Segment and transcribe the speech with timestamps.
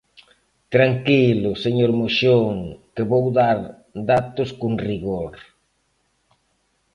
[0.75, 2.55] Tranquilo, señor Moxón,
[2.95, 3.57] que vou dar
[4.11, 5.33] datos con rigor.